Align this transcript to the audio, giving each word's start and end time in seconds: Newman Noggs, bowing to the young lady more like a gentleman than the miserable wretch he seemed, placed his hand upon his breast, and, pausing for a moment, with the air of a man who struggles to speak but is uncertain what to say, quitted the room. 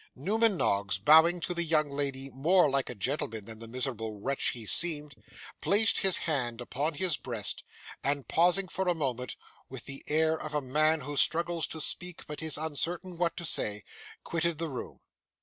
Newman 0.15 0.57
Noggs, 0.57 0.97
bowing 0.97 1.39
to 1.41 1.53
the 1.53 1.61
young 1.63 1.91
lady 1.91 2.31
more 2.31 2.67
like 2.67 2.89
a 2.89 2.95
gentleman 2.95 3.45
than 3.45 3.59
the 3.59 3.67
miserable 3.67 4.19
wretch 4.19 4.47
he 4.49 4.65
seemed, 4.65 5.13
placed 5.61 5.99
his 5.99 6.17
hand 6.25 6.59
upon 6.59 6.95
his 6.95 7.17
breast, 7.17 7.61
and, 8.03 8.27
pausing 8.27 8.67
for 8.67 8.87
a 8.87 8.95
moment, 8.95 9.35
with 9.69 9.85
the 9.85 10.03
air 10.07 10.35
of 10.35 10.55
a 10.55 10.59
man 10.61 11.01
who 11.01 11.15
struggles 11.15 11.67
to 11.67 11.79
speak 11.79 12.25
but 12.25 12.41
is 12.41 12.57
uncertain 12.57 13.15
what 13.15 13.37
to 13.37 13.45
say, 13.45 13.83
quitted 14.23 14.57
the 14.57 14.69
room. 14.69 15.01